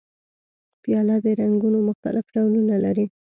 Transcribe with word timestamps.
پیاله 0.83 1.15
د 1.25 1.27
رنګونو 1.39 1.79
مختلف 1.89 2.25
ډولونه 2.35 2.75
لري. 2.85 3.05